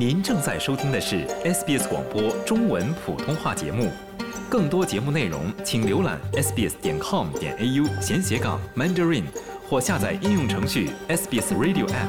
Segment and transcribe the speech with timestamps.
[0.00, 3.90] 您正在收听的是 SBS 广播中文普通话节目，
[4.48, 9.24] 更多节目内容请浏览 sbs 点 com 点 au 闲斜杠 mandarin
[9.68, 12.08] 或下载应用程序 SBS Radio App。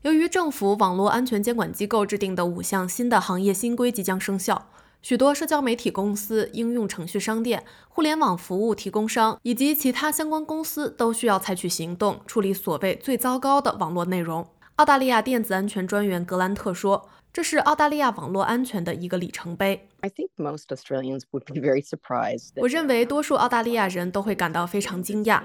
[0.00, 4.70] 由于政府网络安全监管机构制定的五项新的行业新规即将生效。
[5.00, 14.46] 许多社交媒体公司、应用程序商店、互联网服务提供商以及其他相关公司都需要采取行动，处理所谓最糟糕的网络内容。
[14.76, 19.88] 澳大利亚电子安全专员格兰特说：“这是澳大利亚网络安全的一个里程碑。”
[22.56, 25.42] 我认为多数澳大利亚人都会感到非常惊讶，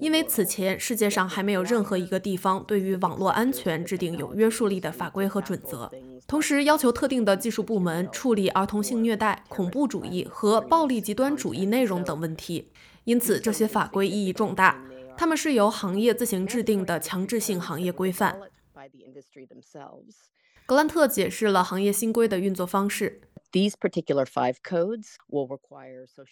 [0.00, 5.90] 因为此前世界上还没有任何一个地方对于网络安全制定有约束力的法规和准则。
[6.34, 12.66] 同时要求特定的技术部门处理儿童性虐待、恐怖主义和暴力极端主义内容等问题，
[13.04, 14.76] 因此这些法规意义重大。
[15.16, 18.36] 它们是由行业自行制定的强制性行业规范。
[20.66, 23.20] 格兰特解释了行业新规的运作方式。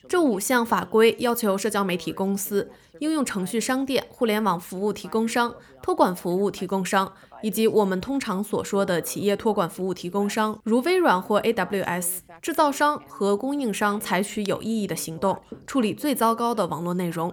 [0.09, 17.33] 这五项法规要求社交媒体公司、应用程序商店、互联网服务提供商、托管服务提供商，以及我们通常所说的企业托管服务提供商，如微软或 AWS 制造商和供应商，采取有意义的行动，处理最糟糕的网络内容。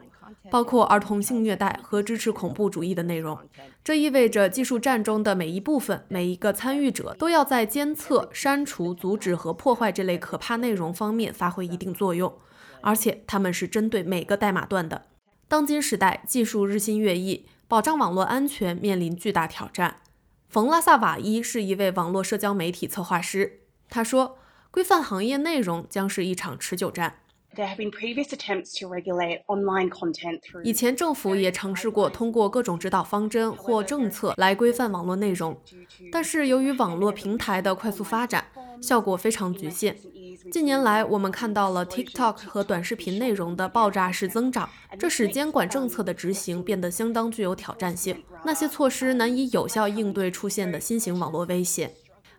[0.51, 3.37] 包括儿童性虐待和支持恐怖主义的内容。
[3.83, 12.33] 这意味着技术战中的每一部分、每一个参与者都要在监测、删除、阻止和破坏这类可怕内容方面发挥一定作用，
[12.81, 15.05] 而且他们是针对每个代码段的。
[15.47, 20.01] 当今时代，技术日新月异，保障网络安全面临巨大挑战。
[20.47, 24.37] 冯拉萨瓦伊是一位网络社交媒体策划师，他说
[24.71, 27.21] ：“规范行业内容将是一场持久战。”
[27.55, 35.59] There have been previous attempts to regulate online content 以前政府也尝试过通过各种指导方针或政策来规范网络内容，
[36.11, 38.45] 但是由于网络平台的快速发展，
[38.81, 39.97] 效果非常局限。
[40.51, 48.23] 近年来，我们看到了 TikTok 和短视频内容的爆炸式增长，这使监管政策的执行变得相当具有挑战性。
[48.45, 51.91] 那些措施难以有效应对出现的新型网络威胁。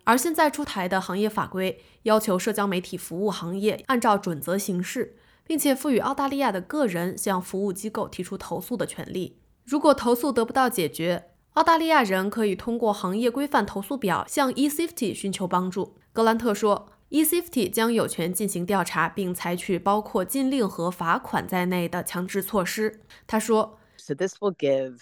[0.05, 5.17] 而现在出台的行业法规要求社交媒体服务行业按照准则行事，
[5.47, 9.39] 并且赋予澳大利亚的个人向服务机构提出投诉的权利。
[9.65, 15.97] 如果投诉得不到解决，澳大利亚人可以通过行业规范投诉表向 eSafety 寻求帮助。
[16.13, 23.01] 格兰特说，eSafety 将有权进行调查，并采取包括禁令和罚款在内的强制措施。
[23.27, 24.99] 他说：“So this will give.”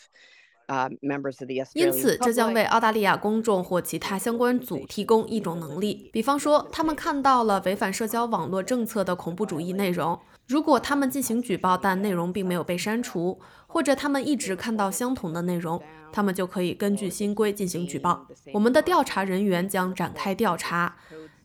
[1.74, 10.18] 因此，这将为澳大利亚公众或其他相关组提供一种能力，比方说，他们看到了违反社交网络政策的恐怖主义内容。
[10.46, 18.26] 如果他们进行举报，但内容并没有被删除，或者他们一直看到相同的内容，他们就可以根据新规进行举报。
[18.52, 20.96] 我们的调查人员将展开调查，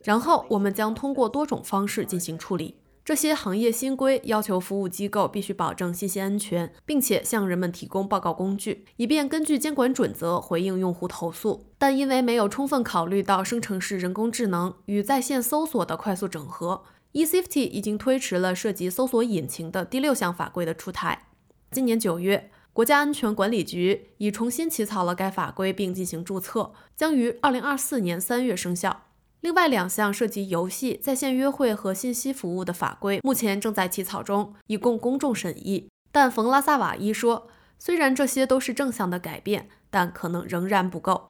[0.04, 2.76] 然后我们将通过多种方式进行处理。
[3.06, 11.66] 这些行业新规要求服务机构必须保证信息安全，并且向人们提供报告工具，以便根据监管准则回应用户投诉。
[11.78, 21.28] 但因为没有充分考虑到生成式人工智能与在线搜索的快速整合，eSafety 已经推迟了涉及搜索引擎的第六项法规的出台。
[21.72, 29.08] 今年九月，国家安全管理局已重新起草了该法规并进行注册，将于二零二四年三月生效。
[29.44, 35.90] 另外两项涉及游戏、在线约会和信息服务的法规目前正在起草中，以供公众审议。
[36.14, 41.30] 但冯拉萨瓦伊说，虽然这些都是正向的改变，但可能仍然不够。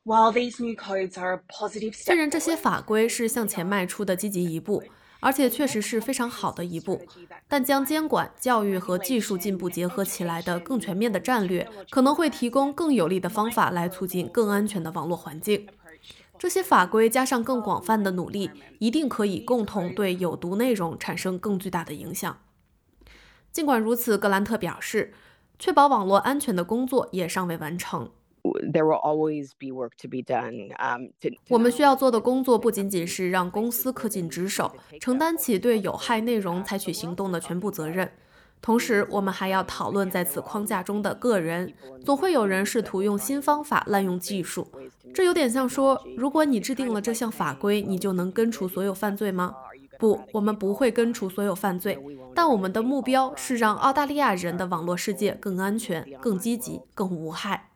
[1.91, 4.84] 虽然这些法规是向前迈出的积极一步，
[5.19, 7.01] 而且确实是非常好的一步，
[7.47, 15.66] 但将监管、教育和技术进步结合起来的更全面的战略，可能会提供更有力的方法来促进更安全的网络环境。
[16.38, 18.49] 这些法规加上更广泛的努力，
[18.79, 22.38] 一定可以共同对有毒内容产生更巨大的影响。
[23.51, 25.13] 尽管如此，格兰特表示，
[25.59, 28.09] 确保网络安全的工作也尚未完成。
[28.44, 30.71] There will always be work to be done.
[31.47, 38.12] 我们需要做的工作不仅仅是让公司恪尽职守，承担起对有害内容采取行动的全部责任。
[38.63, 41.74] 同时，我们还要讨论在此框架中的个人。
[42.06, 44.65] 总会有人试图用新方法滥用技术。
[45.13, 49.54] 这有点像说，如果你制定了这项法规，你就能根除所有犯罪吗？
[50.00, 52.00] 不，我们不会根除所有犯罪。
[52.33, 57.71] 但我们的目标是让澳大利亚人的网络世界更安全、更积极、更无害。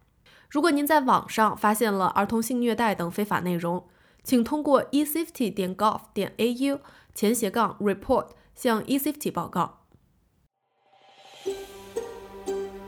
[0.50, 3.83] 如果您在网上发现了儿童性虐待等非法内容，
[4.24, 6.80] 请通过 eSafety 点 gov 点 au
[7.13, 9.76] 前斜杠 report 向 eSafety 报告。